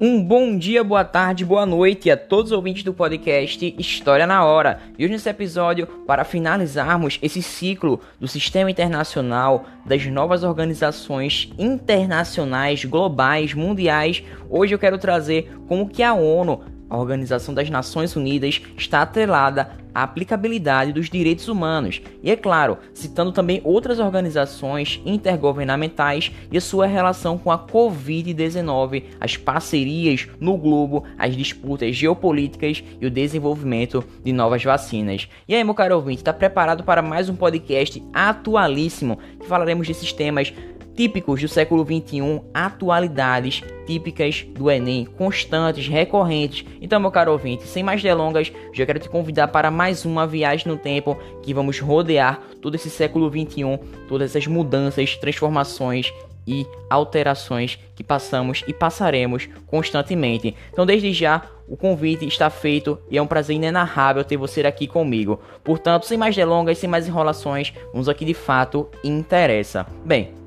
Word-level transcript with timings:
Um 0.00 0.22
bom 0.22 0.56
dia, 0.56 0.84
boa 0.84 1.04
tarde, 1.04 1.44
boa 1.44 1.66
noite 1.66 2.08
a 2.08 2.16
todos 2.16 2.52
os 2.52 2.56
ouvintes 2.56 2.84
do 2.84 2.94
podcast 2.94 3.74
História 3.76 4.28
na 4.28 4.44
Hora. 4.44 4.80
E 4.96 5.04
hoje 5.04 5.12
nesse 5.12 5.28
episódio, 5.28 5.88
para 6.06 6.22
finalizarmos 6.22 7.18
esse 7.20 7.42
ciclo 7.42 7.98
do 8.20 8.28
sistema 8.28 8.70
internacional, 8.70 9.66
das 9.84 10.06
novas 10.06 10.44
organizações 10.44 11.52
internacionais, 11.58 12.84
globais, 12.84 13.54
mundiais, 13.54 14.22
hoje 14.48 14.72
eu 14.72 14.78
quero 14.78 14.98
trazer 14.98 15.50
como 15.66 15.88
que 15.88 16.04
a 16.04 16.14
ONU 16.14 16.62
a 16.88 16.96
Organização 16.96 17.52
das 17.52 17.68
Nações 17.68 18.14
Unidas 18.14 18.62
está 18.76 19.02
atrelada 19.02 19.72
à 19.98 20.02
aplicabilidade 20.04 20.92
dos 20.92 21.10
direitos 21.10 21.48
humanos 21.48 22.00
e, 22.22 22.30
é 22.30 22.36
claro, 22.36 22.78
citando 22.94 23.32
também 23.32 23.60
outras 23.64 23.98
organizações 23.98 25.00
intergovernamentais 25.04 26.30
e 26.52 26.56
a 26.56 26.60
sua 26.60 26.86
relação 26.86 27.36
com 27.36 27.50
a 27.50 27.58
Covid-19, 27.58 29.04
as 29.20 29.36
parcerias 29.36 30.28
no 30.38 30.56
globo, 30.56 31.04
as 31.18 31.36
disputas 31.36 31.96
geopolíticas 31.96 32.84
e 33.00 33.06
o 33.06 33.10
desenvolvimento 33.10 34.04
de 34.22 34.32
novas 34.32 34.62
vacinas. 34.62 35.28
E 35.48 35.54
aí, 35.54 35.64
meu 35.64 35.74
caro 35.74 35.96
ouvinte, 35.96 36.18
está 36.18 36.32
preparado 36.32 36.84
para 36.84 37.02
mais 37.02 37.28
um 37.28 37.34
podcast 37.34 38.00
atualíssimo 38.12 39.18
que 39.40 39.46
falaremos 39.46 39.88
desses 39.88 40.12
temas 40.12 40.52
típicos 40.98 41.40
do 41.40 41.46
século 41.46 41.84
21, 41.84 42.42
atualidades 42.52 43.62
típicas 43.86 44.44
do 44.50 44.68
Enem, 44.68 45.04
constantes, 45.04 45.86
recorrentes. 45.86 46.66
Então, 46.82 46.98
meu 46.98 47.12
caro 47.12 47.30
ouvinte, 47.30 47.68
sem 47.68 47.84
mais 47.84 48.02
delongas, 48.02 48.52
já 48.72 48.84
quero 48.84 48.98
te 48.98 49.08
convidar 49.08 49.46
para 49.46 49.70
mais 49.70 50.04
uma 50.04 50.26
viagem 50.26 50.66
no 50.66 50.76
tempo 50.76 51.16
que 51.40 51.54
vamos 51.54 51.78
rodear 51.78 52.42
todo 52.60 52.74
esse 52.74 52.90
século 52.90 53.30
21, 53.30 53.78
todas 54.08 54.30
essas 54.32 54.48
mudanças, 54.48 55.14
transformações 55.14 56.12
e 56.44 56.66
alterações 56.90 57.78
que 57.94 58.02
passamos 58.02 58.64
e 58.66 58.72
passaremos 58.72 59.48
constantemente. 59.68 60.56
Então, 60.72 60.84
desde 60.84 61.12
já, 61.12 61.42
o 61.68 61.76
convite 61.76 62.26
está 62.26 62.50
feito 62.50 62.98
e 63.08 63.16
é 63.16 63.22
um 63.22 63.26
prazer 63.28 63.54
inenarrável 63.54 64.24
ter 64.24 64.36
você 64.36 64.62
aqui 64.62 64.88
comigo. 64.88 65.38
Portanto, 65.62 66.06
sem 66.06 66.18
mais 66.18 66.34
delongas, 66.34 66.78
sem 66.78 66.90
mais 66.90 67.06
enrolações, 67.06 67.72
vamos 67.92 68.08
aqui 68.08 68.24
de 68.24 68.34
fato 68.34 68.88
interessa. 69.04 69.86
Bem, 70.04 70.37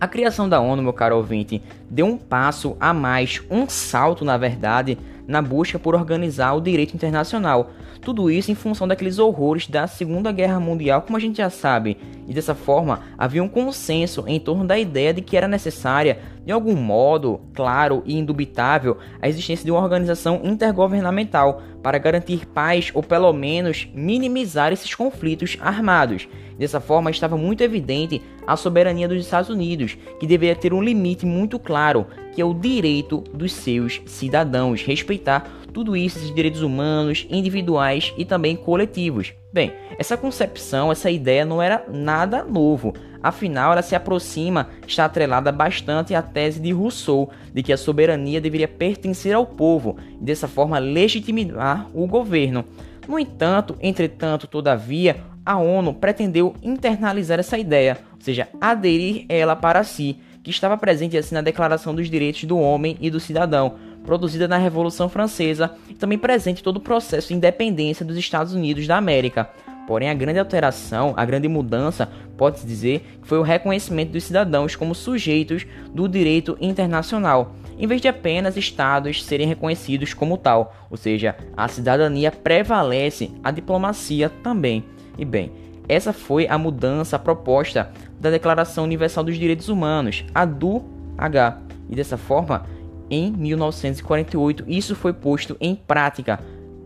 a 0.00 0.08
criação 0.08 0.48
da 0.48 0.60
ONU, 0.60 0.82
meu 0.82 0.92
caro 0.92 1.16
ouvinte, 1.16 1.62
deu 1.90 2.06
um 2.06 2.16
passo 2.16 2.76
a 2.80 2.94
mais, 2.94 3.42
um 3.50 3.68
salto, 3.68 4.24
na 4.24 4.38
verdade, 4.38 4.96
na 5.28 5.42
busca 5.42 5.78
por 5.78 5.94
organizar 5.94 6.54
o 6.54 6.60
direito 6.60 6.94
internacional. 6.94 7.70
Tudo 8.00 8.30
isso 8.30 8.50
em 8.50 8.54
função 8.54 8.88
daqueles 8.88 9.18
horrores 9.18 9.66
da 9.66 9.86
Segunda 9.86 10.32
Guerra 10.32 10.58
Mundial, 10.58 11.02
como 11.02 11.16
a 11.16 11.20
gente 11.20 11.36
já 11.36 11.50
sabe. 11.50 11.98
E 12.26 12.32
dessa 12.32 12.54
forma, 12.54 13.00
havia 13.18 13.42
um 13.42 13.48
consenso 13.48 14.24
em 14.26 14.40
torno 14.40 14.64
da 14.64 14.78
ideia 14.78 15.12
de 15.12 15.20
que 15.20 15.36
era 15.36 15.46
necessária, 15.46 16.18
de 16.44 16.50
algum 16.50 16.74
modo, 16.74 17.40
claro 17.52 18.02
e 18.06 18.16
indubitável, 18.18 18.96
a 19.20 19.28
existência 19.28 19.64
de 19.64 19.70
uma 19.70 19.82
organização 19.82 20.40
intergovernamental 20.42 21.62
para 21.82 21.98
garantir 21.98 22.46
paz 22.46 22.90
ou 22.94 23.02
pelo 23.02 23.32
menos 23.32 23.88
minimizar 23.94 24.72
esses 24.72 24.94
conflitos 24.94 25.58
armados. 25.60 26.26
Dessa 26.58 26.80
forma, 26.80 27.10
estava 27.10 27.36
muito 27.36 27.62
evidente 27.62 28.22
a 28.46 28.56
soberania 28.56 29.08
dos 29.08 29.24
Estados 29.24 29.50
Unidos, 29.50 29.96
que 30.18 30.26
deveria 30.26 30.56
ter 30.56 30.72
um 30.72 30.82
limite 30.82 31.24
muito 31.26 31.58
claro, 31.58 32.06
que 32.34 32.40
é 32.40 32.44
o 32.44 32.54
direito 32.54 33.24
dos 33.32 33.52
seus 33.52 34.00
cidadãos, 34.06 34.82
respeitar 34.82 35.59
tudo 35.70 35.96
isso, 35.96 36.18
esses 36.18 36.34
direitos 36.34 36.62
humanos, 36.62 37.26
individuais 37.30 38.12
e 38.16 38.24
também 38.24 38.56
coletivos. 38.56 39.32
Bem, 39.52 39.72
essa 39.98 40.16
concepção, 40.16 40.92
essa 40.92 41.10
ideia 41.10 41.44
não 41.44 41.60
era 41.60 41.84
nada 41.88 42.44
novo. 42.44 42.94
Afinal, 43.22 43.72
ela 43.72 43.82
se 43.82 43.94
aproxima, 43.94 44.68
está 44.86 45.04
atrelada 45.04 45.52
bastante 45.52 46.14
à 46.14 46.22
tese 46.22 46.60
de 46.60 46.72
Rousseau 46.72 47.30
de 47.52 47.62
que 47.62 47.72
a 47.72 47.76
soberania 47.76 48.40
deveria 48.40 48.68
pertencer 48.68 49.34
ao 49.34 49.46
povo 49.46 49.96
e 50.20 50.24
dessa 50.24 50.48
forma 50.48 50.78
legitimar 50.78 51.88
o 51.92 52.06
governo. 52.06 52.64
No 53.06 53.18
entanto, 53.18 53.76
entretanto, 53.80 54.46
todavia, 54.46 55.16
a 55.44 55.58
ONU 55.58 55.94
pretendeu 55.94 56.54
internalizar 56.62 57.38
essa 57.38 57.58
ideia, 57.58 57.98
ou 58.14 58.20
seja, 58.20 58.48
aderir 58.60 59.26
ela 59.28 59.56
para 59.56 59.82
si, 59.84 60.16
que 60.42 60.50
estava 60.50 60.76
presente 60.76 61.18
assim 61.18 61.34
na 61.34 61.42
Declaração 61.42 61.94
dos 61.94 62.08
Direitos 62.08 62.44
do 62.44 62.58
Homem 62.58 62.96
e 63.00 63.10
do 63.10 63.20
Cidadão, 63.20 63.74
produzida 64.04 64.48
na 64.48 64.56
Revolução 64.56 65.08
Francesa, 65.08 65.72
e 65.88 65.94
também 65.94 66.18
presente 66.18 66.62
todo 66.62 66.76
o 66.76 66.80
processo 66.80 67.28
de 67.28 67.34
independência 67.34 68.04
dos 68.04 68.16
Estados 68.16 68.54
Unidos 68.54 68.86
da 68.86 68.96
América. 68.96 69.50
Porém, 69.86 70.08
a 70.08 70.14
grande 70.14 70.38
alteração, 70.38 71.14
a 71.16 71.24
grande 71.24 71.48
mudança, 71.48 72.08
pode-se 72.36 72.66
dizer, 72.66 73.18
foi 73.22 73.38
o 73.38 73.42
reconhecimento 73.42 74.12
dos 74.12 74.24
cidadãos 74.24 74.76
como 74.76 74.94
sujeitos 74.94 75.66
do 75.92 76.08
direito 76.08 76.56
internacional, 76.60 77.56
em 77.76 77.86
vez 77.86 78.00
de 78.00 78.06
apenas 78.06 78.56
estados 78.56 79.24
serem 79.24 79.48
reconhecidos 79.48 80.14
como 80.14 80.36
tal, 80.38 80.74
ou 80.88 80.96
seja, 80.96 81.36
a 81.56 81.66
cidadania 81.66 82.30
prevalece, 82.30 83.32
a 83.42 83.50
diplomacia 83.50 84.28
também. 84.28 84.84
E 85.18 85.24
bem, 85.24 85.50
essa 85.88 86.12
foi 86.12 86.46
a 86.46 86.56
mudança 86.56 87.18
proposta 87.18 87.90
da 88.20 88.30
Declaração 88.30 88.84
Universal 88.84 89.24
dos 89.24 89.36
Direitos 89.36 89.68
Humanos, 89.68 90.24
a 90.32 90.44
do 90.44 90.84
H. 91.18 91.58
E 91.88 91.96
dessa 91.96 92.16
forma, 92.16 92.64
em 93.10 93.32
1948, 93.32 94.64
isso 94.68 94.94
foi 94.94 95.12
posto 95.12 95.56
em 95.60 95.74
prática, 95.74 96.38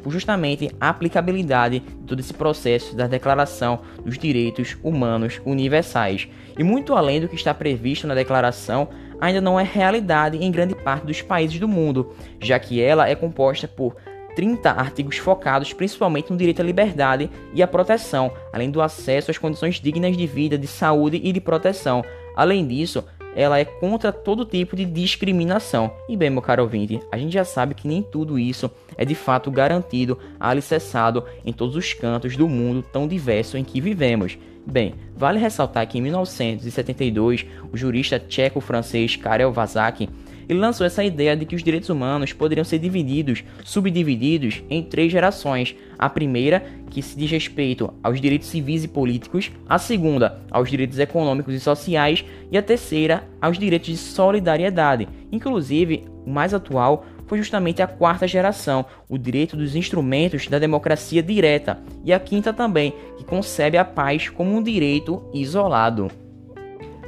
justamente 0.06 0.70
a 0.80 0.88
aplicabilidade 0.88 1.80
de 1.80 2.06
todo 2.06 2.20
esse 2.20 2.34
processo 2.34 2.94
da 2.96 3.06
Declaração 3.06 3.80
dos 4.04 4.18
Direitos 4.18 4.76
Humanos 4.82 5.40
Universais. 5.44 6.28
E 6.58 6.62
muito 6.62 6.94
além 6.94 7.20
do 7.20 7.28
que 7.28 7.34
está 7.34 7.54
previsto 7.54 8.06
na 8.06 8.14
declaração, 8.14 8.88
ainda 9.20 9.40
não 9.40 9.58
é 9.58 9.62
realidade 9.62 10.36
em 10.36 10.50
grande 10.50 10.74
parte 10.74 11.06
dos 11.06 11.22
países 11.22 11.58
do 11.58 11.68
mundo, 11.68 12.14
já 12.40 12.58
que 12.58 12.80
ela 12.80 13.08
é 13.08 13.14
composta 13.14 13.66
por 13.66 13.96
30 14.34 14.70
artigos 14.70 15.16
focados 15.16 15.72
principalmente 15.72 16.30
no 16.30 16.36
direito 16.36 16.60
à 16.60 16.64
liberdade 16.64 17.30
e 17.54 17.62
à 17.62 17.68
proteção, 17.68 18.32
além 18.52 18.70
do 18.70 18.82
acesso 18.82 19.30
às 19.30 19.38
condições 19.38 19.80
dignas 19.80 20.16
de 20.16 20.26
vida, 20.26 20.58
de 20.58 20.66
saúde 20.66 21.20
e 21.22 21.32
de 21.32 21.40
proteção. 21.40 22.04
Além 22.36 22.66
disso, 22.66 23.04
ela 23.34 23.58
é 23.58 23.64
contra 23.64 24.12
todo 24.12 24.44
tipo 24.44 24.76
de 24.76 24.84
discriminação. 24.84 25.92
E 26.08 26.16
bem, 26.16 26.30
meu 26.30 26.42
caro 26.42 26.62
ouvinte, 26.62 27.00
a 27.10 27.18
gente 27.18 27.32
já 27.32 27.44
sabe 27.44 27.74
que 27.74 27.88
nem 27.88 28.02
tudo 28.02 28.38
isso 28.38 28.70
é 28.96 29.04
de 29.04 29.14
fato 29.14 29.50
garantido, 29.50 30.18
alicerçado 30.38 31.24
em 31.44 31.52
todos 31.52 31.76
os 31.76 31.92
cantos 31.92 32.36
do 32.36 32.48
mundo 32.48 32.84
tão 32.92 33.08
diverso 33.08 33.56
em 33.56 33.64
que 33.64 33.80
vivemos. 33.80 34.38
Bem, 34.66 34.94
vale 35.14 35.38
ressaltar 35.38 35.86
que 35.86 35.98
em 35.98 36.00
1972, 36.00 37.44
o 37.70 37.76
jurista 37.76 38.18
tcheco-francês 38.18 39.16
Karel 39.16 39.52
Vazak 39.52 40.08
ele 40.48 40.58
lançou 40.58 40.86
essa 40.86 41.04
ideia 41.04 41.36
de 41.36 41.44
que 41.44 41.54
os 41.54 41.62
direitos 41.62 41.88
humanos 41.88 42.32
poderiam 42.32 42.64
ser 42.64 42.78
divididos, 42.78 43.44
subdivididos 43.64 44.62
em 44.68 44.82
três 44.82 45.10
gerações. 45.10 45.74
A 45.98 46.08
primeira, 46.08 46.64
que 46.90 47.02
se 47.02 47.16
diz 47.16 47.30
respeito 47.30 47.92
aos 48.02 48.20
direitos 48.20 48.48
civis 48.48 48.84
e 48.84 48.88
políticos, 48.88 49.50
a 49.68 49.78
segunda, 49.78 50.40
aos 50.50 50.70
direitos 50.70 50.98
econômicos 50.98 51.54
e 51.54 51.60
sociais, 51.60 52.24
e 52.50 52.58
a 52.58 52.62
terceira, 52.62 53.24
aos 53.40 53.58
direitos 53.58 53.88
de 53.88 53.96
solidariedade. 53.96 55.08
Inclusive, 55.30 56.04
o 56.24 56.30
mais 56.30 56.54
atual 56.54 57.04
foi 57.26 57.38
justamente 57.38 57.82
a 57.82 57.86
quarta 57.86 58.28
geração, 58.28 58.84
o 59.08 59.16
direito 59.16 59.56
dos 59.56 59.74
instrumentos 59.74 60.46
da 60.46 60.58
democracia 60.58 61.22
direta, 61.22 61.78
e 62.04 62.12
a 62.12 62.20
quinta 62.20 62.52
também, 62.52 62.92
que 63.16 63.24
concebe 63.24 63.78
a 63.78 63.84
paz 63.84 64.28
como 64.28 64.54
um 64.56 64.62
direito 64.62 65.22
isolado. 65.32 66.23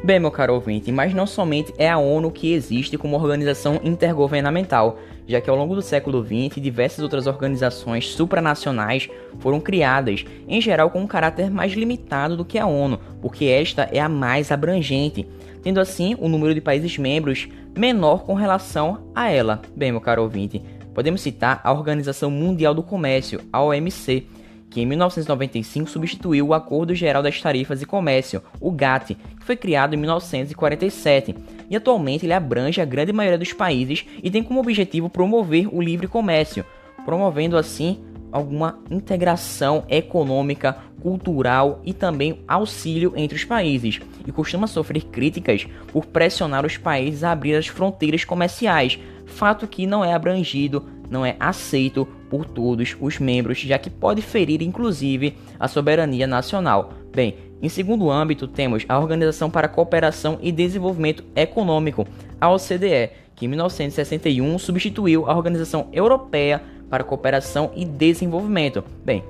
Bem, 0.07 0.21
meu 0.21 0.31
caro 0.31 0.55
ouvinte, 0.55 0.93
mas 0.93 1.13
não 1.13 1.27
somente 1.27 1.75
é 1.77 1.91
a 1.91 1.99
ONU 1.99 2.31
que 2.31 2.53
existe 2.53 2.97
como 2.97 3.17
organização 3.17 3.81
intergovernamental, 3.83 5.01
já 5.27 5.41
que 5.41 5.51
ao 5.51 5.57
longo 5.57 5.75
do 5.75 5.83
século 5.83 6.25
XX 6.25 6.63
diversas 6.63 7.01
outras 7.01 7.27
organizações 7.27 8.11
supranacionais 8.13 9.11
foram 9.41 9.59
criadas, 9.59 10.25
em 10.47 10.61
geral 10.61 10.91
com 10.91 11.01
um 11.01 11.09
caráter 11.09 11.51
mais 11.51 11.73
limitado 11.73 12.37
do 12.37 12.45
que 12.45 12.57
a 12.57 12.67
ONU, 12.67 13.01
porque 13.21 13.47
esta 13.47 13.89
é 13.91 13.99
a 13.99 14.09
mais 14.09 14.53
abrangente, 14.53 15.27
tendo 15.61 15.81
assim 15.81 16.15
o 16.21 16.29
número 16.29 16.55
de 16.55 16.61
países 16.61 16.97
membros 16.97 17.49
menor 17.77 18.23
com 18.23 18.35
relação 18.35 19.11
a 19.13 19.29
ela. 19.29 19.61
Bem, 19.75 19.91
meu 19.91 20.01
caro 20.01 20.23
ouvinte, 20.23 20.63
podemos 20.95 21.21
citar 21.21 21.61
a 21.65 21.73
Organização 21.73 22.31
Mundial 22.31 22.73
do 22.73 22.83
Comércio, 22.85 23.41
a 23.53 23.61
OMC, 23.61 24.25
que 24.77 24.83
em 24.83 24.85
1995 24.85 25.89
substituiu 25.89 26.49
o 26.49 26.53
Acordo 26.53 26.95
Geral 26.95 27.23
das 27.23 27.41
Tarifas 27.41 27.81
e 27.81 27.87
Comércio, 27.87 28.43
o 28.61 28.71
GATT, 28.71 29.15
que 29.15 29.47
foi 29.47 29.57
criado 29.57 29.95
em 29.95 29.97
1947, 29.97 31.35
e 31.71 31.75
atualmente 31.75 32.27
ele 32.27 32.35
abrange 32.35 32.79
a 32.79 32.85
grande 32.85 33.11
maioria 33.11 33.39
dos 33.39 33.55
países 33.55 34.05
e 34.23 34.31
tem 34.31 34.43
como 34.43 34.61
objetivo 34.61 35.09
promover 35.09 35.75
o 35.75 35.81
livre 35.81 36.07
comércio, 36.07 36.63
promovendo 37.07 37.57
assim 37.57 38.05
alguma 38.31 38.79
integração 38.91 39.83
econômica, 39.89 40.77
cultural 41.01 41.81
e 41.83 41.95
também 41.95 42.45
auxílio 42.47 43.15
entre 43.17 43.39
os 43.39 43.45
países, 43.45 43.99
e 44.27 44.31
costuma 44.31 44.67
sofrer 44.67 45.05
críticas 45.05 45.67
por 45.91 46.05
pressionar 46.05 46.67
os 46.67 46.77
países 46.77 47.25
a 47.25 47.33
abrir 47.33 47.55
as 47.55 47.67
fronteiras 47.67 48.27
comerciais, 48.27 48.99
fato 49.25 49.67
que 49.67 49.87
não 49.87 50.05
é 50.05 50.13
abrangido, 50.13 50.87
não 51.11 51.25
é 51.25 51.37
aceito 51.39 52.07
por 52.29 52.45
todos 52.45 52.97
os 53.01 53.19
membros, 53.19 53.59
já 53.59 53.79
que 53.79 53.91
pode 53.91 54.23
ferir 54.23 54.63
inclusive 54.63 55.37
a 55.59 55.69
soberania 55.69 56.27
nacional. 56.27 56.93
Bem, 57.15 57.37
Em 57.63 57.71
segundo 57.71 58.11
âmbito, 58.11 58.47
temos 58.47 58.85
a 58.87 58.99
Organização 58.99 59.51
para 59.51 59.67
a 59.67 59.71
Cooperação 59.71 60.39
e 60.43 60.53
Desenvolvimento 60.53 61.25
Econômico, 61.35 62.07
a 62.39 62.51
OCDE, 62.51 63.11
que 63.35 63.47
em 63.47 63.49
1961 63.49 64.59
substituiu 64.59 65.29
a 65.29 65.35
Organização 65.35 65.89
Europeia 65.93 66.63
para 66.91 67.03
a 67.03 67.07
Cooperação 67.07 67.71
e 67.75 67.85
Desenvolvimento. 67.85 68.85
Bem, 69.05 69.25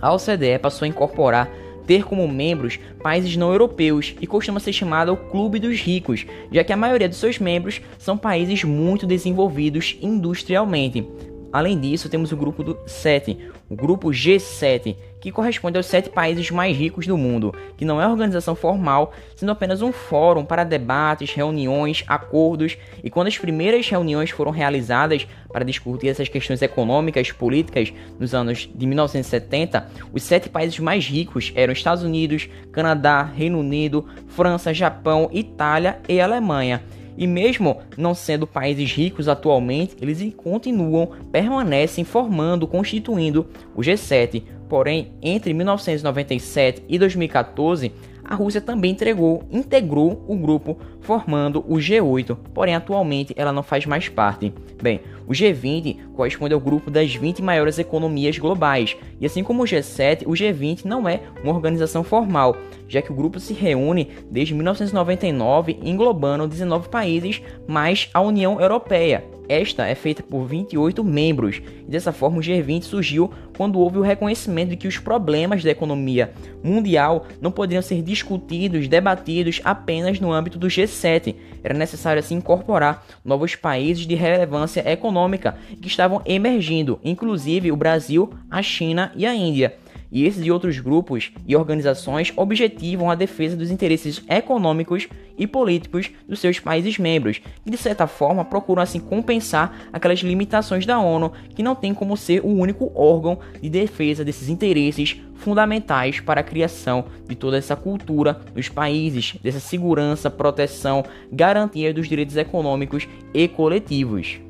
a 0.00 0.12
OCDE 0.12 0.58
passou 0.60 0.84
a 0.84 0.88
incorporar 0.88 1.48
ter 1.86 2.04
como 2.04 2.26
membros 2.26 2.78
países 3.02 3.36
não 3.36 3.50
europeus 3.50 4.14
e 4.20 4.26
costuma 4.26 4.60
ser 4.60 4.72
chamada 4.72 5.12
o 5.12 5.16
Clube 5.16 5.58
dos 5.58 5.80
Ricos, 5.80 6.26
já 6.50 6.62
que 6.64 6.72
a 6.72 6.76
maioria 6.76 7.08
de 7.08 7.16
seus 7.16 7.38
membros 7.38 7.80
são 7.98 8.16
países 8.16 8.64
muito 8.64 9.06
desenvolvidos 9.06 9.96
industrialmente. 10.00 11.06
Além 11.52 11.78
disso, 11.78 12.08
temos 12.08 12.32
o 12.32 12.36
grupo 12.36 12.64
do 12.64 12.78
7, 12.86 13.36
o 13.68 13.76
grupo 13.76 14.08
G7, 14.08 14.96
que 15.22 15.30
corresponde 15.30 15.76
aos 15.76 15.86
sete 15.86 16.10
países 16.10 16.50
mais 16.50 16.76
ricos 16.76 17.06
do 17.06 17.16
mundo, 17.16 17.54
que 17.76 17.84
não 17.84 18.02
é 18.02 18.08
organização 18.08 18.56
formal, 18.56 19.14
sendo 19.36 19.52
apenas 19.52 19.80
um 19.80 19.92
fórum 19.92 20.44
para 20.44 20.64
debates, 20.64 21.32
reuniões, 21.32 22.02
acordos, 22.08 22.76
e 23.04 23.08
quando 23.08 23.28
as 23.28 23.38
primeiras 23.38 23.88
reuniões 23.88 24.30
foram 24.30 24.50
realizadas 24.50 25.26
para 25.50 25.64
discutir 25.64 26.08
essas 26.08 26.28
questões 26.28 26.60
econômicas 26.60 27.30
políticas 27.30 27.92
nos 28.18 28.34
anos 28.34 28.68
de 28.74 28.84
1970, 28.84 29.88
os 30.12 30.24
sete 30.24 30.48
países 30.48 30.80
mais 30.80 31.06
ricos 31.06 31.52
eram 31.54 31.72
Estados 31.72 32.02
Unidos, 32.02 32.48
Canadá, 32.72 33.22
Reino 33.22 33.60
Unido, 33.60 34.04
França, 34.26 34.74
Japão, 34.74 35.30
Itália 35.32 36.00
e 36.08 36.20
Alemanha. 36.20 36.82
E 37.16 37.26
mesmo 37.26 37.80
não 37.96 38.14
sendo 38.14 38.46
países 38.46 38.90
ricos 38.90 39.28
atualmente, 39.28 39.96
eles 40.00 40.34
continuam, 40.34 41.10
permanecem 41.30 42.04
formando, 42.04 42.66
constituindo 42.66 43.46
o 43.74 43.80
G7. 43.80 44.42
Porém, 44.72 45.12
entre 45.20 45.52
1997 45.52 46.84
e 46.88 46.98
2014, 46.98 47.92
a 48.24 48.34
Rússia 48.34 48.58
também 48.58 48.92
entregou, 48.92 49.42
integrou 49.52 50.24
o 50.26 50.34
grupo, 50.34 50.78
formando 51.02 51.62
o 51.68 51.74
G8, 51.74 52.34
porém 52.54 52.74
atualmente 52.74 53.34
ela 53.36 53.52
não 53.52 53.62
faz 53.62 53.84
mais 53.84 54.08
parte. 54.08 54.50
Bem, 54.82 55.02
o 55.26 55.32
G20 55.32 56.14
corresponde 56.14 56.54
ao 56.54 56.60
grupo 56.60 56.90
das 56.90 57.14
20 57.14 57.42
maiores 57.42 57.78
economias 57.78 58.38
globais, 58.38 58.96
e 59.20 59.26
assim 59.26 59.44
como 59.44 59.62
o 59.62 59.66
G7, 59.66 60.22
o 60.22 60.30
G20 60.30 60.86
não 60.86 61.06
é 61.06 61.20
uma 61.44 61.52
organização 61.52 62.02
formal, 62.02 62.56
já 62.88 63.02
que 63.02 63.12
o 63.12 63.14
grupo 63.14 63.38
se 63.38 63.52
reúne 63.52 64.08
desde 64.30 64.54
1999 64.54 65.80
englobando 65.82 66.48
19 66.48 66.88
países 66.88 67.42
mais 67.68 68.08
a 68.14 68.22
União 68.22 68.58
Europeia, 68.58 69.22
esta 69.52 69.86
é 69.86 69.94
feita 69.94 70.22
por 70.22 70.46
28 70.46 71.04
membros, 71.04 71.60
e 71.86 71.90
dessa 71.90 72.12
forma 72.12 72.38
o 72.38 72.40
G20 72.40 72.84
surgiu 72.84 73.30
quando 73.56 73.78
houve 73.78 73.98
o 73.98 74.02
reconhecimento 74.02 74.70
de 74.70 74.76
que 74.76 74.88
os 74.88 74.98
problemas 74.98 75.62
da 75.62 75.70
economia 75.70 76.32
mundial 76.64 77.26
não 77.40 77.50
poderiam 77.50 77.82
ser 77.82 78.00
discutidos, 78.00 78.88
debatidos 78.88 79.60
apenas 79.62 80.18
no 80.18 80.32
âmbito 80.32 80.58
do 80.58 80.68
G7. 80.68 81.34
Era 81.62 81.74
necessário 81.74 82.20
assim 82.20 82.36
incorporar 82.36 83.06
novos 83.22 83.54
países 83.54 84.06
de 84.06 84.14
relevância 84.14 84.90
econômica 84.90 85.56
que 85.80 85.88
estavam 85.88 86.22
emergindo, 86.24 86.98
inclusive 87.04 87.70
o 87.70 87.76
Brasil, 87.76 88.32
a 88.50 88.62
China 88.62 89.12
e 89.14 89.26
a 89.26 89.34
Índia 89.34 89.74
e 90.12 90.26
esses 90.26 90.44
e 90.44 90.50
outros 90.50 90.78
grupos 90.78 91.32
e 91.48 91.56
organizações 91.56 92.32
objetivam 92.36 93.10
a 93.10 93.14
defesa 93.14 93.56
dos 93.56 93.70
interesses 93.70 94.22
econômicos 94.28 95.08
e 95.38 95.46
políticos 95.46 96.10
dos 96.28 96.38
seus 96.38 96.60
países 96.60 96.98
membros, 96.98 97.40
e 97.64 97.70
de 97.70 97.78
certa 97.78 98.06
forma 98.06 98.44
procuram 98.44 98.82
assim 98.82 99.00
compensar 99.00 99.88
aquelas 99.90 100.20
limitações 100.20 100.84
da 100.84 101.00
ONU 101.00 101.32
que 101.54 101.62
não 101.62 101.74
tem 101.74 101.94
como 101.94 102.16
ser 102.16 102.44
o 102.44 102.48
único 102.48 102.92
órgão 102.94 103.38
de 103.60 103.70
defesa 103.70 104.24
desses 104.24 104.50
interesses 104.50 105.20
fundamentais 105.36 106.20
para 106.20 106.40
a 106.40 106.44
criação 106.44 107.06
de 107.26 107.34
toda 107.34 107.56
essa 107.56 107.74
cultura 107.74 108.40
nos 108.54 108.68
países, 108.68 109.34
dessa 109.42 109.58
segurança, 109.58 110.30
proteção, 110.30 111.02
garantia 111.32 111.92
dos 111.92 112.06
direitos 112.06 112.36
econômicos 112.36 113.08
e 113.34 113.48
coletivos. 113.48 114.40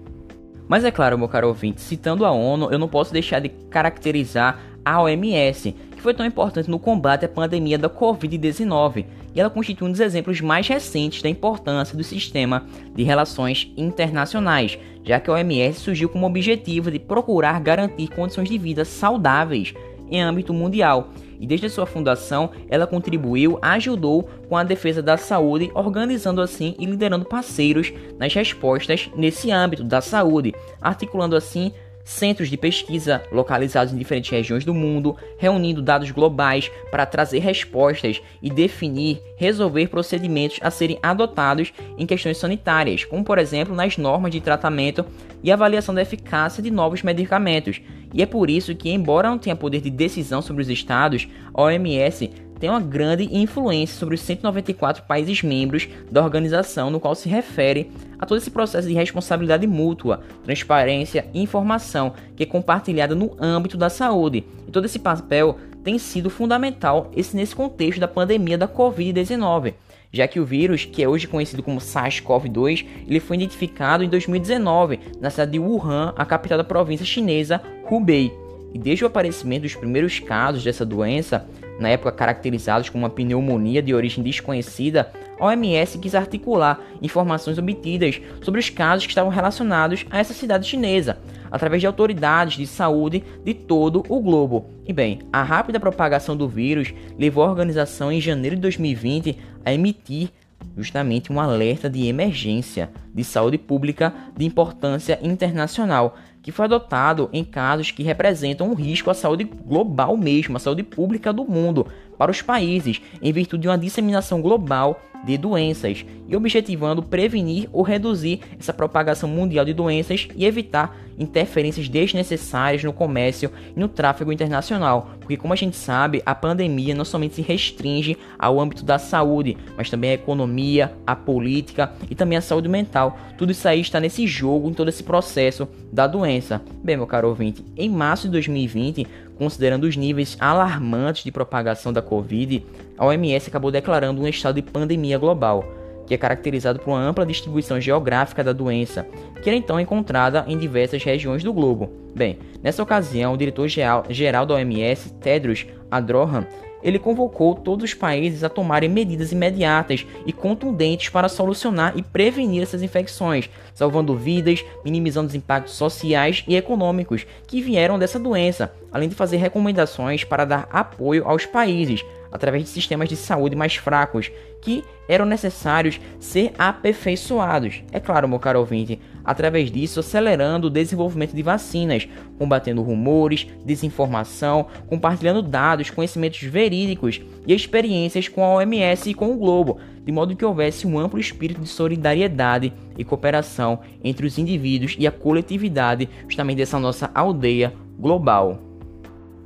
Mas 0.69 0.85
é 0.85 0.91
claro, 0.91 1.19
meu 1.19 1.29
caro 1.29 1.49
ouvinte, 1.49 1.81
citando 1.81 2.25
a 2.25 2.31
ONU, 2.31 2.70
eu 2.70 2.79
não 2.79 2.88
posso 2.88 3.12
deixar 3.12 3.41
de 3.41 3.49
caracterizar 3.49 4.59
a 4.84 5.02
OMS, 5.02 5.73
que 5.73 6.02
foi 6.02 6.14
tão 6.14 6.26
importante 6.26 6.70
no 6.70 6.79
combate 6.79 7.25
à 7.25 7.29
pandemia 7.29 7.79
da 7.79 7.88
Covid-19, 7.88 9.05
e 9.34 9.40
ela 9.40 9.50
constitui 9.50 9.88
um 9.88 9.90
dos 9.90 10.00
exemplos 10.00 10.40
mais 10.40 10.69
recentes 10.69 11.23
da 11.23 11.29
importância 11.29 11.96
do 11.96 12.05
sistema 12.05 12.67
de 12.94 13.02
relações 13.02 13.73
internacionais, 13.76 14.79
já 15.05 15.19
que 15.19 15.31
a 15.31 15.34
OMS 15.34 15.81
surgiu 15.81 16.08
com 16.08 16.20
o 16.20 16.26
objetivo 16.26 16.90
de 16.90 16.99
procurar 16.99 17.61
garantir 17.61 18.08
condições 18.08 18.49
de 18.49 18.58
vida 18.58 18.84
saudáveis 18.84 19.73
em 20.11 20.20
âmbito 20.20 20.52
mundial. 20.52 21.08
E 21.40 21.46
desde 21.46 21.69
sua 21.69 21.87
fundação, 21.87 22.50
ela 22.69 22.87
contribuiu, 22.87 23.58
ajudou 23.61 24.28
com 24.49 24.56
a 24.56 24.62
defesa 24.62 25.02
da 25.02 25.17
saúde, 25.17 25.73
organizando 25.75 26.40
assim 26.40 26.76
e 26.78 26.87
liderando 26.87 27.25
parceiros 27.25 27.93
nas 28.17 28.32
respostas 28.32 29.11
nesse 29.17 29.50
âmbito 29.50 29.82
da 29.82 30.00
saúde, 30.00 30.55
articulando 30.81 31.35
assim 31.35 31.73
centros 32.04 32.49
de 32.49 32.56
pesquisa 32.56 33.22
localizados 33.31 33.93
em 33.93 33.96
diferentes 33.96 34.31
regiões 34.31 34.64
do 34.64 34.75
mundo, 34.75 35.16
reunindo 35.38 35.82
dados 35.82 36.10
globais 36.10 36.70
para 36.90 37.06
trazer 37.06 37.38
respostas 37.38 38.20
e 38.43 38.50
definir, 38.50 39.22
resolver 39.37 39.88
procedimentos 39.88 40.58
a 40.62 40.70
serem 40.70 40.99
adotados 41.02 41.72
em 41.96 42.06
questões 42.06 42.38
sanitárias, 42.38 43.04
como 43.04 43.25
por 43.25 43.38
exemplo 43.38 43.75
nas 43.75 43.96
normas 43.96 44.32
de 44.32 44.40
tratamento 44.40 45.04
e 45.43 45.50
avaliação 45.50 45.94
da 45.94 46.02
eficácia 46.02 46.62
de 46.62 46.70
novos 46.70 47.02
medicamentos. 47.02 47.81
E 48.14 48.22
é 48.22 48.26
por 48.26 48.50
isso 48.50 48.75
que, 48.75 48.90
embora 48.90 49.31
não 49.31 49.38
tenha 49.38 49.56
poder 49.56 49.81
de 49.81 49.90
decisão 49.90 50.43
sobre 50.43 50.62
os 50.62 50.69
estados, 50.69 51.26
a 51.54 51.62
OMS 51.62 52.31
tem 52.62 52.70
uma 52.70 52.79
grande 52.79 53.29
influência 53.37 53.99
sobre 53.99 54.14
os 54.14 54.20
194 54.20 55.03
países 55.03 55.43
membros 55.43 55.88
da 56.09 56.23
organização, 56.23 56.93
no 56.93 57.00
qual 57.00 57.12
se 57.12 57.29
refere 57.29 57.91
a 58.20 58.25
todo 58.25 58.38
esse 58.38 58.53
processo 58.53 58.87
de 58.87 58.94
responsabilidade 58.94 59.67
mútua, 59.67 60.23
transparência 60.44 61.26
e 61.35 61.43
informação 61.43 62.14
que 62.37 62.44
é 62.44 62.47
compartilhada 62.47 63.17
no 63.17 63.37
âmbito 63.41 63.76
da 63.76 63.91
saúde. 63.91 64.44
E 64.69 64.70
todo 64.70 64.85
esse 64.85 65.00
papel 65.00 65.59
tem 65.82 65.99
sido 65.99 66.31
fundamental 66.31 67.11
esse 67.17 67.35
nesse 67.35 67.53
contexto 67.53 67.99
da 67.99 68.06
pandemia 68.06 68.56
da 68.56 68.69
Covid-19 68.69 69.75
já 70.12 70.29
que 70.29 70.38
o 70.38 70.44
vírus, 70.44 70.85
que 70.85 71.03
é 71.03 71.09
hoje 71.09 71.26
conhecido 71.26 71.62
como 71.62 71.81
SARS-CoV-2, 71.81 72.85
ele 73.09 73.19
foi 73.19 73.35
identificado 73.35 74.05
em 74.05 74.11
2019 74.11 75.00
na 75.19 75.31
cidade 75.31 75.53
de 75.53 75.59
Wuhan, 75.59 76.12
a 76.14 76.26
capital 76.26 76.59
da 76.59 76.64
província 76.64 77.06
chinesa 77.06 77.62
Hubei. 77.91 78.31
E 78.75 78.79
desde 78.79 79.05
o 79.05 79.06
aparecimento 79.06 79.62
dos 79.62 79.75
primeiros 79.75 80.19
casos 80.19 80.62
dessa 80.62 80.85
doença, 80.85 81.47
na 81.79 81.89
época 81.89 82.13
caracterizados 82.13 82.89
como 82.89 83.05
uma 83.05 83.11
pneumonia 83.11 83.83
de 83.83 83.95
origem 83.95 84.23
desconhecida, 84.23 85.11
a 85.39 85.47
OMS 85.47 85.99
quis 85.99 86.15
articular 86.15 86.81
informações 87.01 87.59
obtidas 87.59 88.21
sobre 88.43 88.61
os 88.61 88.71
casos 88.71 89.07
que 89.07 89.11
estavam 89.11 89.31
relacionados 89.31 90.07
a 90.11 90.19
essa 90.19 90.33
cidade 90.33 90.69
chinesa, 90.69 91.19
através 91.50 91.81
de 91.81 91.87
autoridades 91.87 92.57
de 92.57 92.67
saúde 92.67 93.25
de 93.45 93.52
todo 93.52 94.05
o 94.09 94.21
globo. 94.21 94.67
E 94.87 94.93
bem, 94.93 95.21
a 95.33 95.43
rápida 95.43 95.81
propagação 95.81 96.37
do 96.37 96.49
vírus 96.49 96.95
levou 97.19 97.45
a 97.45 97.50
organização 97.50 98.12
em 98.12 98.21
janeiro 98.21 98.57
de 98.57 98.62
2020 98.62 99.38
a 99.64 99.73
emitir 99.73 100.31
justamente 100.76 101.33
um 101.33 101.41
alerta 101.41 101.91
de 101.91 102.07
emergência 102.07 102.91
de 103.14 103.25
saúde 103.25 103.59
pública 103.59 104.14
de 104.37 104.45
importância 104.45 105.19
internacional 105.23 106.17
que 106.42 106.52
foi 106.52 106.64
adotado 106.64 107.30
em 107.32 107.44
casos 107.44 107.90
que 107.90 108.02
representam 108.02 108.68
um 108.68 108.75
risco 108.75 109.11
à 109.11 109.14
saúde 109.14 109.44
global 109.44 110.16
mesmo, 110.16 110.56
à 110.56 110.61
saúde 110.61 110.82
pública 110.82 111.32
do 111.32 111.44
mundo, 111.44 111.87
para 112.18 112.30
os 112.30 112.42
países, 112.42 113.00
em 113.22 113.32
virtude 113.32 113.62
de 113.62 113.68
uma 113.68 113.78
disseminação 113.78 114.42
global 114.42 115.00
de 115.25 115.38
doenças 115.38 116.04
e 116.28 116.37
objetivando 116.37 117.02
prevenir 117.02 117.68
ou 117.72 117.82
reduzir 117.82 118.40
essa 118.58 118.72
propagação 118.72 119.28
mundial 119.28 119.64
de 119.64 119.72
doenças 119.72 120.26
e 120.34 120.44
evitar 120.44 120.96
interferências 121.19 121.88
desnecessárias 121.88 122.83
no 122.85 122.92
comércio 122.92 123.50
e 123.76 123.78
no 123.78 123.88
tráfego 123.88 124.33
internacional, 124.33 125.11
porque 125.21 125.37
como 125.37 125.52
a 125.52 125.57
gente 125.57 125.76
sabe, 125.76 126.23
a 126.25 126.35
pandemia 126.35 126.95
não 126.95 127.04
somente 127.04 127.37
se 127.37 127.42
restringe 127.42 128.16
ao 128.38 128.61
âmbito 128.61 128.85
da 128.85 128.99
saúde, 128.99 129.57
mas 129.76 129.90
também 129.90 130.11
a 130.11 130.14
economia, 130.14 130.92
a 131.07 131.14
política 131.14 131.92
e 132.11 132.14
também 132.14 132.38
a 132.38 132.42
saúde 132.42 132.69
mental. 132.69 133.19
Tudo 133.37 133.52
isso 133.52 133.66
aí 133.69 133.81
está 133.81 134.00
nesse 134.00 134.26
jogo, 134.26 134.69
em 134.69 134.75
todo 134.75 134.88
esse 134.88 135.02
processo 135.02 135.69
da 135.92 136.07
doença. 136.07 136.61
Bem, 136.83 136.97
meu 136.97 137.07
caro 137.07 137.28
ouvinte, 137.28 137.64
em 137.76 137.88
março 137.88 138.26
de 138.26 138.33
2020, 138.33 139.07
considerando 139.37 139.85
os 139.85 139.97
níveis 139.97 140.37
alarmantes 140.38 141.25
de 141.25 141.33
propagação 141.33 141.92
da 141.92 142.02
Covid, 142.02 142.64
a 142.97 143.07
OMS 143.07 143.49
acabou 143.49 143.71
declarando 143.71 144.21
um 144.21 144.28
estado 144.28 144.57
de 144.57 144.62
pandemia 144.62 145.19
global, 145.19 145.64
que 146.06 146.14
é 146.14 146.18
caracterizado 146.18 146.78
por 146.78 146.90
uma 146.90 147.00
ampla 147.00 147.26
distribuição 147.26 147.80
geográfica 147.80 148.42
da 148.42 148.52
doença, 148.52 149.06
que 149.42 149.49
era 149.49 149.56
então 149.56 149.80
encontrada 149.80 150.44
em 150.47 150.59
diversas 150.59 151.02
regiões 151.02 151.42
do 151.42 151.52
globo. 151.52 151.90
Bem, 152.14 152.38
nessa 152.62 152.82
ocasião, 152.82 153.32
o 153.32 153.37
diretor-geral 153.37 154.47
da 154.47 154.54
OMS, 154.54 155.12
Tedros 155.14 155.66
Adhanom 155.90 156.44
ele 156.83 156.99
convocou 156.99 157.55
todos 157.55 157.85
os 157.85 157.95
países 157.95 158.43
a 158.45 158.49
tomarem 158.49 158.89
medidas 158.89 159.33
imediatas 159.33 160.07
e 160.27 160.33
contundentes 160.33 161.09
para 161.09 161.29
solucionar 161.29 161.93
e 161.97 162.03
prevenir 162.03 162.62
essas 162.62 162.83
infecções, 162.83 163.49
salvando 163.75 164.17
vidas, 164.17 164.65
minimizando 164.85 165.29
os 165.29 165.35
impactos 165.35 165.75
sociais 165.75 166.45
e 166.47 166.57
econômicos 166.57 167.27
que 167.47 167.61
vieram 167.61 167.99
dessa 167.99 168.19
doença, 168.19 168.73
além 168.91 169.09
de 169.09 169.15
fazer 169.15 169.37
recomendações 169.37 170.25
para 170.25 170.45
dar 170.45 170.69
apoio 170.71 171.27
aos 171.27 171.47
países 171.47 172.05
através 172.33 172.65
de 172.65 172.71
sistemas 172.71 173.09
de 173.09 173.17
saúde 173.17 173.55
mais 173.55 173.77
fracos, 173.77 174.33
que 174.62 174.83
eram 175.07 175.27
necessários 175.27 176.01
ser 176.19 176.53
aperfeiçoados. 176.59 177.83
É 177.93 178.01
claro, 178.01 178.27
meu 178.27 178.39
caro 178.39 178.61
ouvinte, 178.61 178.99
através 179.25 179.71
disso 179.71 180.00
acelerando 180.00 180.67
o 180.67 180.71
desenvolvimento 180.71 181.35
de 181.35 181.43
vacinas, 181.43 182.09
combatendo 182.38 182.83
rumores, 182.83 183.47
desinformação, 183.64 184.67
compartilhando 184.87 185.43
dados, 185.43 185.91
conhecimentos 185.91 186.43
verídicos 186.43 187.21
e 187.47 187.55
experiências 187.55 188.29
com 188.29 188.45
a 188.45 188.55
OMS 188.55 189.11
e 189.11 189.14
com 189.14 189.33
o 189.33 189.37
globo, 189.37 189.79
de 190.05 190.12
modo 190.12 190.35
que 190.35 190.45
houvesse 190.45 190.87
um 190.87 190.99
amplo 190.99 191.21
espírito 191.21 191.61
de 191.61 191.69
solidariedade 191.69 192.73
e 192.99 193.05
cooperação 193.05 193.81
entre 194.02 194.26
os 194.26 194.38
indivíduos 194.38 194.97
e 194.99 195.07
a 195.07 195.12
coletividade, 195.12 196.09
justamente 196.25 196.59
dessa 196.59 196.79
nossa 196.79 197.11
aldeia 197.14 197.73
global. 197.99 198.72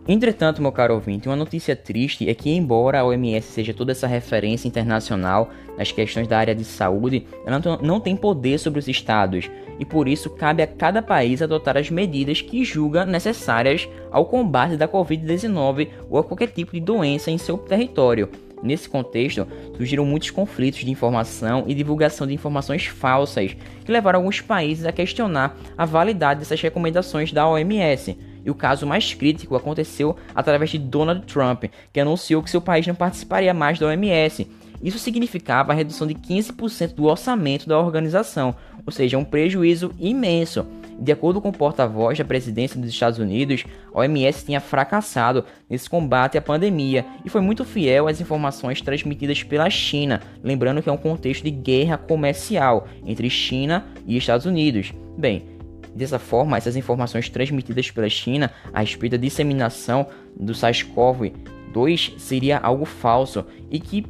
Entretanto, 0.08 0.62
meu 0.62 0.70
caro 0.70 0.94
ouvinte, 0.94 1.28
uma 1.28 1.34
notícia 1.34 1.74
triste 1.74 2.28
é 2.30 2.34
que, 2.34 2.48
embora 2.50 3.00
a 3.00 3.04
OMS 3.04 3.48
seja 3.48 3.74
toda 3.74 3.90
essa 3.90 4.06
referência 4.06 4.68
internacional 4.68 5.50
nas 5.76 5.90
questões 5.90 6.28
da 6.28 6.38
área 6.38 6.54
de 6.54 6.64
saúde, 6.64 7.26
ela 7.44 7.60
não 7.82 7.98
tem 7.98 8.14
poder 8.14 8.58
sobre 8.58 8.78
os 8.78 8.86
estados 8.86 9.50
e 9.80 9.84
por 9.84 10.06
isso 10.06 10.30
cabe 10.30 10.62
a 10.62 10.66
cada 10.66 11.02
país 11.02 11.42
adotar 11.42 11.76
as 11.76 11.90
medidas 11.90 12.40
que 12.40 12.64
julga 12.64 13.04
necessárias 13.04 13.88
ao 14.12 14.26
combate 14.26 14.76
da 14.76 14.86
Covid-19 14.86 15.88
ou 16.08 16.18
a 16.18 16.24
qualquer 16.24 16.48
tipo 16.48 16.72
de 16.72 16.80
doença 16.80 17.30
em 17.30 17.36
seu 17.36 17.58
território. 17.58 18.30
Nesse 18.62 18.88
contexto, 18.88 19.46
surgiram 19.76 20.06
muitos 20.06 20.30
conflitos 20.30 20.80
de 20.80 20.90
informação 20.90 21.64
e 21.66 21.74
divulgação 21.74 22.26
de 22.26 22.32
informações 22.32 22.86
falsas, 22.86 23.54
que 23.84 23.92
levaram 23.92 24.20
alguns 24.20 24.40
países 24.40 24.86
a 24.86 24.92
questionar 24.92 25.58
a 25.76 25.84
validade 25.84 26.40
dessas 26.40 26.60
recomendações 26.60 27.32
da 27.32 27.46
OMS. 27.46 28.16
E 28.46 28.50
o 28.50 28.54
caso 28.54 28.86
mais 28.86 29.12
crítico 29.12 29.56
aconteceu 29.56 30.16
através 30.32 30.70
de 30.70 30.78
Donald 30.78 31.26
Trump, 31.26 31.64
que 31.92 31.98
anunciou 31.98 32.40
que 32.44 32.48
seu 32.48 32.60
país 32.60 32.86
não 32.86 32.94
participaria 32.94 33.52
mais 33.52 33.76
da 33.76 33.88
OMS. 33.88 34.46
Isso 34.80 35.00
significava 35.00 35.72
a 35.72 35.74
redução 35.74 36.06
de 36.06 36.14
15% 36.14 36.94
do 36.94 37.06
orçamento 37.06 37.68
da 37.68 37.76
organização, 37.76 38.54
ou 38.86 38.92
seja, 38.92 39.18
um 39.18 39.24
prejuízo 39.24 39.92
imenso. 39.98 40.64
De 40.98 41.10
acordo 41.10 41.40
com 41.40 41.48
o 41.48 41.52
porta-voz 41.52 42.16
da 42.16 42.24
presidência 42.24 42.80
dos 42.80 42.88
Estados 42.88 43.18
Unidos, 43.18 43.64
a 43.92 43.98
OMS 43.98 44.46
tinha 44.46 44.60
fracassado 44.60 45.44
nesse 45.68 45.90
combate 45.90 46.38
à 46.38 46.42
pandemia 46.42 47.04
e 47.24 47.28
foi 47.28 47.40
muito 47.40 47.64
fiel 47.64 48.06
às 48.06 48.20
informações 48.20 48.80
transmitidas 48.80 49.42
pela 49.42 49.68
China, 49.68 50.22
lembrando 50.42 50.80
que 50.80 50.88
é 50.88 50.92
um 50.92 50.96
contexto 50.96 51.42
de 51.42 51.50
guerra 51.50 51.98
comercial 51.98 52.86
entre 53.04 53.28
China 53.28 53.84
e 54.06 54.16
Estados 54.16 54.46
Unidos. 54.46 54.92
Bem, 55.18 55.55
Dessa 55.96 56.18
forma, 56.18 56.58
essas 56.58 56.76
informações 56.76 57.30
transmitidas 57.30 57.90
pela 57.90 58.08
China 58.10 58.52
a 58.70 58.80
respeito 58.80 59.12
da 59.12 59.18
disseminação 59.18 60.06
do 60.38 60.52
SARS-CoV-2 60.52 62.18
seria 62.18 62.58
algo 62.58 62.84
falso 62.84 63.46
e 63.70 63.80
que 63.80 64.04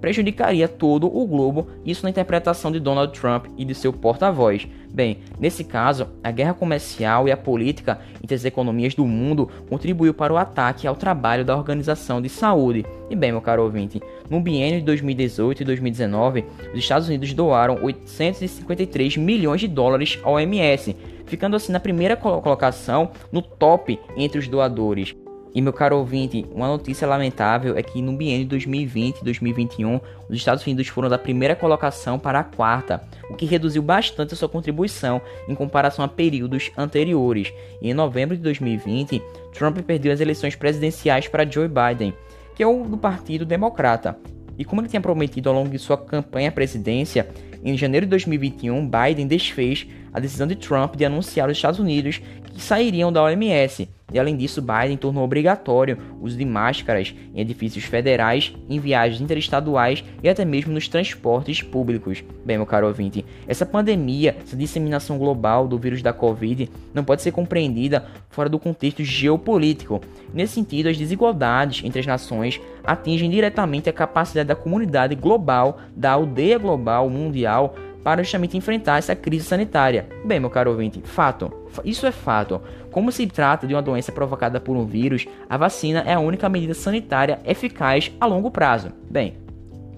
prejudicaria 0.00 0.66
todo 0.66 1.06
o 1.06 1.26
globo, 1.26 1.68
isso 1.84 2.04
na 2.04 2.10
interpretação 2.10 2.72
de 2.72 2.80
Donald 2.80 3.18
Trump 3.18 3.46
e 3.56 3.64
de 3.64 3.74
seu 3.74 3.92
porta-voz. 3.92 4.66
Bem, 4.92 5.18
nesse 5.38 5.62
caso, 5.62 6.08
a 6.22 6.30
guerra 6.32 6.52
comercial 6.52 7.28
e 7.28 7.32
a 7.32 7.36
política 7.36 8.00
entre 8.22 8.34
as 8.34 8.44
economias 8.44 8.94
do 8.94 9.06
mundo 9.06 9.48
contribuiu 9.68 10.12
para 10.12 10.32
o 10.32 10.36
ataque 10.36 10.86
ao 10.86 10.96
trabalho 10.96 11.44
da 11.44 11.56
Organização 11.56 12.20
de 12.20 12.28
Saúde. 12.28 12.84
E 13.08 13.14
bem, 13.14 13.30
meu 13.30 13.40
caro 13.40 13.62
ouvinte, 13.62 14.00
no 14.28 14.40
biênio 14.40 14.80
de 14.80 14.86
2018 14.86 15.62
e 15.62 15.64
2019, 15.64 16.44
os 16.72 16.78
Estados 16.78 17.06
Unidos 17.06 17.32
doaram 17.32 17.78
853 17.82 19.16
milhões 19.16 19.60
de 19.60 19.68
dólares 19.68 20.18
ao 20.24 20.34
OMS, 20.34 20.96
ficando 21.26 21.54
assim 21.54 21.72
na 21.72 21.78
primeira 21.78 22.16
colocação 22.16 23.12
no 23.30 23.42
top 23.42 23.98
entre 24.16 24.38
os 24.40 24.48
doadores. 24.48 25.14
E 25.52 25.60
meu 25.60 25.72
caro 25.72 25.96
ouvinte, 25.98 26.46
uma 26.54 26.68
notícia 26.68 27.08
lamentável 27.08 27.76
é 27.76 27.82
que 27.82 28.00
no 28.00 28.12
biênio 28.12 28.46
2020 28.46 29.18
e 29.18 29.24
2021, 29.24 30.00
os 30.28 30.36
Estados 30.36 30.64
Unidos 30.64 30.86
foram 30.86 31.08
da 31.08 31.18
primeira 31.18 31.56
colocação 31.56 32.20
para 32.20 32.38
a 32.38 32.44
quarta, 32.44 33.02
o 33.28 33.34
que 33.34 33.46
reduziu 33.46 33.82
bastante 33.82 34.32
a 34.32 34.36
sua 34.36 34.48
contribuição 34.48 35.20
em 35.48 35.54
comparação 35.54 36.04
a 36.04 36.08
períodos 36.08 36.70
anteriores. 36.76 37.52
E 37.82 37.90
em 37.90 37.94
novembro 37.94 38.36
de 38.36 38.42
2020, 38.42 39.20
Trump 39.52 39.78
perdeu 39.78 40.12
as 40.12 40.20
eleições 40.20 40.54
presidenciais 40.54 41.26
para 41.26 41.48
Joe 41.48 41.68
Biden, 41.68 42.14
que 42.54 42.62
é 42.62 42.66
o 42.66 42.84
do 42.84 42.96
Partido 42.96 43.44
Democrata. 43.44 44.16
E 44.56 44.64
como 44.64 44.80
ele 44.80 44.88
tinha 44.88 45.00
prometido 45.00 45.48
ao 45.48 45.54
longo 45.54 45.70
de 45.70 45.78
sua 45.78 45.98
campanha 45.98 46.50
à 46.50 46.52
presidência, 46.52 47.28
em 47.64 47.76
janeiro 47.76 48.06
de 48.06 48.10
2021, 48.10 48.88
Biden 48.88 49.26
desfez 49.26 49.86
a 50.12 50.20
decisão 50.20 50.46
de 50.46 50.54
Trump 50.54 50.94
de 50.94 51.04
anunciar 51.04 51.48
aos 51.48 51.56
Estados 51.56 51.80
Unidos 51.80 52.20
que 52.52 52.60
sairiam 52.60 53.12
da 53.12 53.22
OMS 53.22 53.88
e 54.12 54.18
além 54.18 54.36
disso, 54.36 54.62
Biden 54.62 54.96
tornou 54.96 55.24
obrigatório 55.24 55.98
o 56.20 56.24
uso 56.24 56.36
de 56.36 56.44
máscaras 56.44 57.14
em 57.34 57.40
edifícios 57.40 57.84
federais, 57.84 58.54
em 58.68 58.78
viagens 58.78 59.20
interestaduais 59.20 60.04
e 60.22 60.28
até 60.28 60.44
mesmo 60.44 60.72
nos 60.72 60.88
transportes 60.88 61.62
públicos. 61.62 62.22
Bem, 62.44 62.56
meu 62.56 62.66
caro 62.66 62.86
ouvinte, 62.86 63.24
essa 63.46 63.64
pandemia, 63.64 64.36
essa 64.42 64.56
disseminação 64.56 65.18
global 65.18 65.68
do 65.68 65.78
vírus 65.78 66.02
da 66.02 66.12
Covid 66.12 66.68
não 66.92 67.04
pode 67.04 67.22
ser 67.22 67.32
compreendida 67.32 68.06
fora 68.30 68.48
do 68.48 68.58
contexto 68.58 69.04
geopolítico. 69.04 70.00
Nesse 70.32 70.54
sentido, 70.54 70.88
as 70.88 70.96
desigualdades 70.96 71.84
entre 71.84 72.00
as 72.00 72.06
nações 72.06 72.60
atingem 72.84 73.30
diretamente 73.30 73.88
a 73.88 73.92
capacidade 73.92 74.48
da 74.48 74.56
comunidade 74.56 75.14
global, 75.14 75.78
da 75.94 76.12
aldeia 76.12 76.58
global 76.58 77.08
mundial, 77.10 77.74
para 78.02 78.22
justamente 78.22 78.56
enfrentar 78.56 78.98
essa 78.98 79.14
crise 79.14 79.44
sanitária. 79.44 80.08
Bem, 80.24 80.40
meu 80.40 80.50
caro 80.50 80.70
ouvinte, 80.70 81.00
fato. 81.04 81.52
Isso 81.84 82.06
é 82.06 82.12
fato. 82.12 82.60
Como 82.90 83.12
se 83.12 83.26
trata 83.26 83.66
de 83.66 83.74
uma 83.74 83.82
doença 83.82 84.10
provocada 84.10 84.60
por 84.60 84.76
um 84.76 84.84
vírus, 84.84 85.26
a 85.48 85.56
vacina 85.56 86.02
é 86.06 86.14
a 86.14 86.20
única 86.20 86.48
medida 86.48 86.74
sanitária 86.74 87.38
eficaz 87.44 88.10
a 88.20 88.26
longo 88.26 88.50
prazo. 88.50 88.90
Bem, 89.08 89.36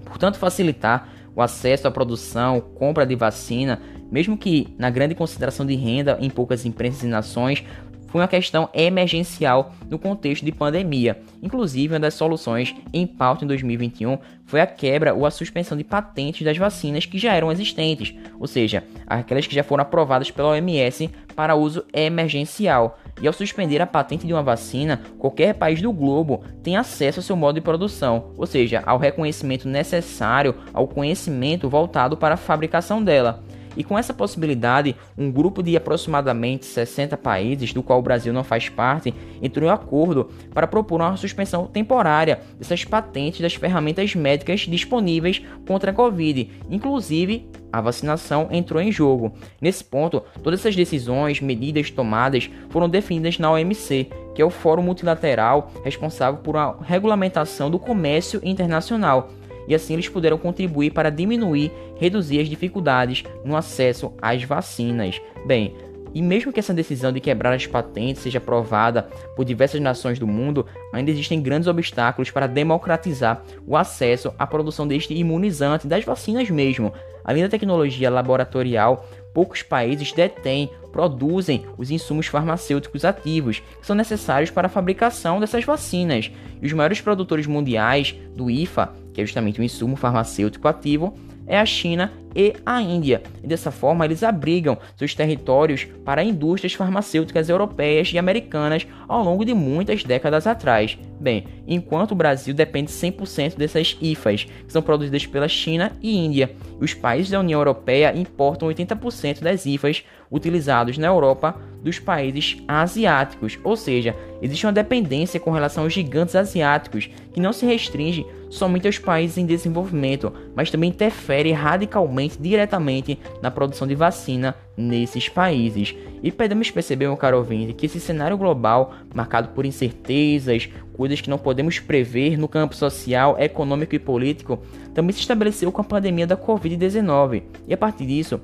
portanto, 0.04 0.38
facilitar 0.38 1.08
o 1.34 1.40
acesso 1.40 1.88
à 1.88 1.90
produção, 1.90 2.60
compra 2.60 3.06
de 3.06 3.14
vacina, 3.14 3.80
mesmo 4.10 4.36
que 4.36 4.74
na 4.78 4.90
grande 4.90 5.14
consideração 5.14 5.64
de 5.64 5.74
renda 5.74 6.18
em 6.20 6.28
poucas 6.28 6.66
empresas 6.66 7.02
e 7.02 7.06
nações, 7.06 7.64
foi 8.12 8.20
uma 8.20 8.28
questão 8.28 8.68
emergencial 8.74 9.72
no 9.88 9.98
contexto 9.98 10.44
de 10.44 10.52
pandemia. 10.52 11.18
Inclusive, 11.42 11.94
uma 11.94 11.98
das 11.98 12.12
soluções 12.12 12.74
em 12.92 13.06
pauta 13.06 13.42
em 13.42 13.48
2021 13.48 14.18
foi 14.44 14.60
a 14.60 14.66
quebra 14.66 15.14
ou 15.14 15.24
a 15.24 15.30
suspensão 15.30 15.78
de 15.78 15.82
patentes 15.82 16.42
das 16.42 16.58
vacinas 16.58 17.06
que 17.06 17.18
já 17.18 17.32
eram 17.32 17.50
existentes, 17.50 18.14
ou 18.38 18.46
seja, 18.46 18.84
aquelas 19.06 19.46
que 19.46 19.54
já 19.54 19.64
foram 19.64 19.80
aprovadas 19.80 20.30
pela 20.30 20.50
OMS 20.50 21.08
para 21.34 21.54
uso 21.54 21.84
emergencial. 21.90 22.98
E 23.20 23.26
ao 23.26 23.32
suspender 23.32 23.80
a 23.80 23.86
patente 23.86 24.26
de 24.26 24.32
uma 24.34 24.42
vacina, 24.42 25.00
qualquer 25.18 25.54
país 25.54 25.80
do 25.80 25.90
globo 25.90 26.44
tem 26.62 26.76
acesso 26.76 27.20
ao 27.20 27.24
seu 27.24 27.34
modo 27.34 27.54
de 27.54 27.60
produção, 27.62 28.32
ou 28.36 28.46
seja, 28.46 28.82
ao 28.84 28.98
reconhecimento 28.98 29.66
necessário 29.66 30.54
ao 30.74 30.86
conhecimento 30.86 31.66
voltado 31.66 32.14
para 32.14 32.34
a 32.34 32.38
fabricação 32.38 33.02
dela. 33.02 33.42
E 33.76 33.84
com 33.84 33.98
essa 33.98 34.14
possibilidade, 34.14 34.96
um 35.16 35.30
grupo 35.30 35.62
de 35.62 35.76
aproximadamente 35.76 36.66
60 36.66 37.16
países, 37.16 37.72
do 37.72 37.82
qual 37.82 37.98
o 37.98 38.02
Brasil 38.02 38.32
não 38.32 38.44
faz 38.44 38.68
parte, 38.68 39.14
entrou 39.40 39.68
em 39.68 39.72
acordo 39.72 40.30
para 40.52 40.66
propor 40.66 41.00
uma 41.00 41.16
suspensão 41.16 41.66
temporária 41.66 42.40
dessas 42.58 42.84
patentes 42.84 43.40
das 43.40 43.54
ferramentas 43.54 44.14
médicas 44.14 44.60
disponíveis 44.60 45.42
contra 45.66 45.90
a 45.90 45.94
Covid, 45.94 46.50
inclusive 46.70 47.48
a 47.72 47.80
vacinação 47.80 48.48
entrou 48.50 48.82
em 48.82 48.92
jogo. 48.92 49.32
Nesse 49.60 49.82
ponto, 49.82 50.22
todas 50.42 50.60
essas 50.60 50.76
decisões, 50.76 51.40
medidas 51.40 51.90
tomadas 51.90 52.50
foram 52.68 52.88
definidas 52.88 53.38
na 53.38 53.50
OMC, 53.50 54.10
que 54.34 54.42
é 54.42 54.44
o 54.44 54.50
fórum 54.50 54.82
multilateral 54.82 55.72
responsável 55.82 56.40
por 56.40 56.56
a 56.56 56.76
regulamentação 56.82 57.70
do 57.70 57.78
comércio 57.78 58.40
internacional 58.44 59.30
e 59.66 59.74
assim 59.74 59.94
eles 59.94 60.08
puderam 60.08 60.38
contribuir 60.38 60.92
para 60.92 61.10
diminuir, 61.10 61.72
reduzir 61.98 62.40
as 62.40 62.48
dificuldades 62.48 63.24
no 63.44 63.56
acesso 63.56 64.12
às 64.20 64.42
vacinas. 64.42 65.20
Bem, 65.46 65.74
e 66.14 66.20
mesmo 66.20 66.52
que 66.52 66.60
essa 66.60 66.74
decisão 66.74 67.12
de 67.12 67.20
quebrar 67.20 67.54
as 67.54 67.66
patentes 67.66 68.22
seja 68.22 68.38
aprovada 68.38 69.08
por 69.34 69.44
diversas 69.44 69.80
nações 69.80 70.18
do 70.18 70.26
mundo, 70.26 70.66
ainda 70.92 71.10
existem 71.10 71.40
grandes 71.40 71.68
obstáculos 71.68 72.30
para 72.30 72.46
democratizar 72.46 73.42
o 73.66 73.76
acesso 73.76 74.32
à 74.38 74.46
produção 74.46 74.86
deste 74.86 75.14
imunizante, 75.14 75.86
das 75.86 76.04
vacinas 76.04 76.50
mesmo. 76.50 76.92
Além 77.24 77.42
da 77.42 77.48
tecnologia 77.48 78.10
laboratorial, 78.10 79.08
poucos 79.32 79.62
países 79.62 80.12
detêm, 80.12 80.68
produzem 80.90 81.64
os 81.78 81.90
insumos 81.90 82.26
farmacêuticos 82.26 83.04
ativos 83.04 83.60
que 83.80 83.86
são 83.86 83.96
necessários 83.96 84.50
para 84.50 84.66
a 84.66 84.70
fabricação 84.70 85.40
dessas 85.40 85.64
vacinas. 85.64 86.30
E 86.60 86.66
os 86.66 86.72
maiores 86.72 87.00
produtores 87.00 87.46
mundiais 87.46 88.14
do 88.36 88.50
IFA 88.50 89.01
que 89.12 89.20
é 89.20 89.24
justamente 89.24 89.60
o 89.60 89.64
insumo 89.64 89.96
farmacêutico 89.96 90.68
ativo, 90.68 91.14
é 91.46 91.58
a 91.58 91.66
China 91.66 92.12
e 92.34 92.54
a 92.64 92.80
Índia. 92.80 93.22
E 93.42 93.46
dessa 93.46 93.70
forma, 93.70 94.04
eles 94.04 94.22
abrigam 94.22 94.78
seus 94.96 95.14
territórios 95.14 95.84
para 96.04 96.24
indústrias 96.24 96.72
farmacêuticas 96.72 97.48
europeias 97.48 98.12
e 98.12 98.18
americanas 98.18 98.86
ao 99.08 99.22
longo 99.22 99.44
de 99.44 99.54
muitas 99.54 100.04
décadas 100.04 100.46
atrás. 100.46 100.98
Bem, 101.22 101.44
enquanto 101.68 102.10
o 102.10 102.16
Brasil 102.16 102.52
depende 102.52 102.90
100% 102.90 103.56
dessas 103.56 103.96
IFAs, 104.02 104.42
que 104.42 104.72
são 104.72 104.82
produzidas 104.82 105.24
pela 105.24 105.46
China 105.46 105.92
e 106.02 106.16
Índia. 106.16 106.50
Os 106.80 106.94
países 106.94 107.30
da 107.30 107.38
União 107.38 107.60
Europeia 107.60 108.12
importam 108.16 108.66
80% 108.66 109.40
das 109.40 109.64
IFAs 109.64 110.02
utilizados 110.28 110.98
na 110.98 111.06
Europa 111.06 111.54
dos 111.80 112.00
países 112.00 112.56
asiáticos, 112.66 113.56
ou 113.62 113.76
seja, 113.76 114.16
existe 114.40 114.66
uma 114.66 114.72
dependência 114.72 115.38
com 115.38 115.52
relação 115.52 115.84
aos 115.84 115.92
gigantes 115.92 116.34
asiáticos 116.34 117.08
que 117.32 117.40
não 117.40 117.52
se 117.52 117.66
restringe 117.66 118.26
somente 118.50 118.88
aos 118.88 118.98
países 118.98 119.38
em 119.38 119.46
desenvolvimento, 119.46 120.32
mas 120.56 120.70
também 120.70 120.90
interfere 120.90 121.52
radicalmente 121.52 122.36
diretamente 122.40 123.16
na 123.40 123.50
produção 123.50 123.86
de 123.86 123.94
vacina 123.94 124.56
nesses 124.76 125.28
países. 125.28 125.94
E 126.22 126.30
podemos 126.30 126.70
perceber, 126.70 127.06
meu 127.06 127.16
caro 127.16 127.38
ouvinte, 127.38 127.72
que 127.72 127.86
esse 127.86 128.00
cenário 128.00 128.36
global, 128.36 128.94
marcado 129.14 129.48
por 129.48 129.66
incertezas, 129.66 130.68
coisas 130.92 131.20
que 131.20 131.30
não 131.30 131.38
podemos 131.38 131.78
prever 131.78 132.38
no 132.38 132.48
campo 132.48 132.74
social, 132.74 133.36
econômico 133.38 133.94
e 133.94 133.98
político, 133.98 134.62
também 134.94 135.12
se 135.12 135.20
estabeleceu 135.20 135.70
com 135.72 135.80
a 135.80 135.84
pandemia 135.84 136.26
da 136.26 136.36
Covid-19. 136.36 137.42
E 137.66 137.74
a 137.74 137.76
partir 137.76 138.06
disso, 138.06 138.40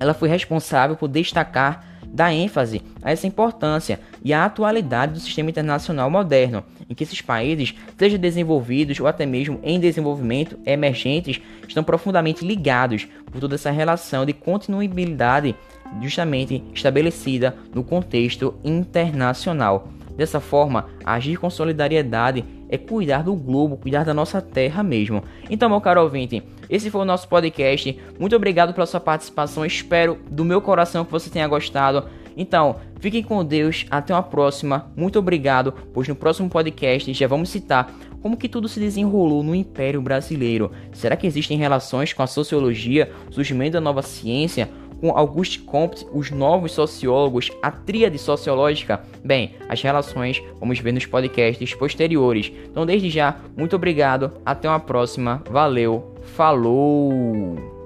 ela 0.00 0.14
foi 0.14 0.28
responsável 0.28 0.96
por 0.96 1.08
destacar 1.08 1.97
da 2.12 2.32
ênfase 2.32 2.82
a 3.02 3.10
essa 3.10 3.26
importância 3.26 4.00
e 4.24 4.32
a 4.32 4.44
atualidade 4.44 5.12
do 5.12 5.20
sistema 5.20 5.50
internacional 5.50 6.10
moderno, 6.10 6.64
em 6.88 6.94
que 6.94 7.04
esses 7.04 7.20
países, 7.20 7.74
sejam 7.96 8.18
desenvolvidos 8.18 8.98
ou 9.00 9.06
até 9.06 9.24
mesmo 9.26 9.60
em 9.62 9.78
desenvolvimento 9.78 10.58
emergentes, 10.64 11.40
estão 11.66 11.84
profundamente 11.84 12.44
ligados 12.44 13.06
por 13.30 13.40
toda 13.40 13.54
essa 13.54 13.70
relação 13.70 14.24
de 14.24 14.32
continuidade 14.32 15.54
justamente 16.02 16.62
estabelecida 16.74 17.56
no 17.74 17.82
contexto 17.82 18.54
internacional. 18.64 19.88
Dessa 20.18 20.40
forma, 20.40 20.86
agir 21.04 21.36
com 21.36 21.48
solidariedade 21.48 22.44
é 22.68 22.76
cuidar 22.76 23.22
do 23.22 23.36
globo, 23.36 23.76
cuidar 23.76 24.04
da 24.04 24.12
nossa 24.12 24.42
terra 24.42 24.82
mesmo. 24.82 25.22
Então, 25.48 25.68
meu 25.68 25.80
caro 25.80 26.02
ouvinte, 26.02 26.42
esse 26.68 26.90
foi 26.90 27.02
o 27.02 27.04
nosso 27.04 27.28
podcast. 27.28 27.96
Muito 28.18 28.34
obrigado 28.34 28.74
pela 28.74 28.84
sua 28.84 28.98
participação. 28.98 29.64
Espero 29.64 30.18
do 30.28 30.44
meu 30.44 30.60
coração 30.60 31.04
que 31.04 31.12
você 31.12 31.30
tenha 31.30 31.46
gostado. 31.46 32.08
Então, 32.36 32.80
fiquem 32.98 33.22
com 33.22 33.44
Deus. 33.44 33.86
Até 33.92 34.12
uma 34.12 34.22
próxima. 34.24 34.90
Muito 34.96 35.20
obrigado, 35.20 35.72
pois 35.94 36.08
no 36.08 36.16
próximo 36.16 36.50
podcast 36.50 37.14
já 37.14 37.28
vamos 37.28 37.48
citar 37.48 37.94
como 38.20 38.36
que 38.36 38.48
tudo 38.48 38.66
se 38.66 38.80
desenrolou 38.80 39.44
no 39.44 39.54
Império 39.54 40.02
Brasileiro. 40.02 40.72
Será 40.92 41.16
que 41.16 41.28
existem 41.28 41.56
relações 41.56 42.12
com 42.12 42.24
a 42.24 42.26
sociologia, 42.26 43.12
surgimento 43.30 43.74
da 43.74 43.80
nova 43.80 44.02
ciência? 44.02 44.68
com 45.00 45.10
Auguste 45.10 45.60
Comte, 45.60 46.06
os 46.12 46.30
novos 46.30 46.72
sociólogos, 46.72 47.50
a 47.62 47.70
tríade 47.70 48.18
sociológica? 48.18 49.00
Bem, 49.24 49.54
as 49.68 49.82
relações 49.82 50.42
vamos 50.58 50.78
ver 50.78 50.92
nos 50.92 51.06
podcasts 51.06 51.74
posteriores. 51.74 52.52
Então, 52.70 52.84
desde 52.84 53.10
já, 53.10 53.36
muito 53.56 53.76
obrigado, 53.76 54.32
até 54.44 54.68
uma 54.68 54.80
próxima, 54.80 55.42
valeu, 55.50 56.14
falou! 56.34 57.78